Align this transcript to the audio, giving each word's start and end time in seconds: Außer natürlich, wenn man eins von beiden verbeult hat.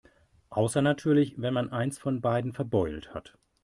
Außer 0.49 0.81
natürlich, 0.81 1.35
wenn 1.39 1.53
man 1.53 1.71
eins 1.71 1.99
von 1.99 2.21
beiden 2.21 2.53
verbeult 2.53 3.13
hat. 3.13 3.37